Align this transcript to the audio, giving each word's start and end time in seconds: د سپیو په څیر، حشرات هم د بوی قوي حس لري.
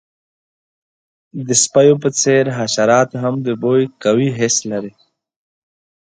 د 1.47 1.49
سپیو 1.63 1.95
په 2.03 2.09
څیر، 2.19 2.45
حشرات 2.59 3.09
هم 3.23 3.35
د 3.45 3.47
بوی 3.61 3.81
قوي 4.03 4.29
حس 4.39 4.55
لري. 4.71 4.93